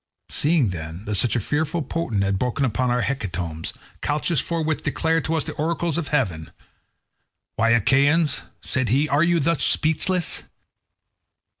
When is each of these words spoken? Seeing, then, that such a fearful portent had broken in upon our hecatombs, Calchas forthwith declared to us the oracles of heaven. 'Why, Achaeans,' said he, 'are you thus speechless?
Seeing, 0.31 0.69
then, 0.69 1.05
that 1.05 1.13
such 1.13 1.35
a 1.35 1.39
fearful 1.39 1.83
portent 1.83 2.23
had 2.23 2.39
broken 2.39 2.65
in 2.65 2.71
upon 2.71 2.89
our 2.89 3.03
hecatombs, 3.03 3.71
Calchas 4.01 4.41
forthwith 4.41 4.81
declared 4.81 5.25
to 5.25 5.35
us 5.35 5.43
the 5.43 5.53
oracles 5.53 5.95
of 5.95 6.07
heaven. 6.07 6.49
'Why, 7.55 7.69
Achaeans,' 7.69 8.41
said 8.63 8.89
he, 8.89 9.07
'are 9.07 9.21
you 9.21 9.39
thus 9.39 9.63
speechless? 9.63 10.41